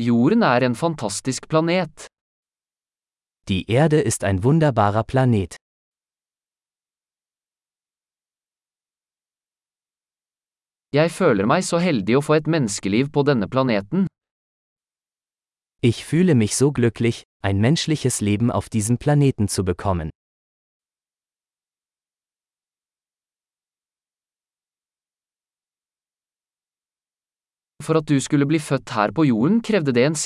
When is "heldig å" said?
11.82-12.22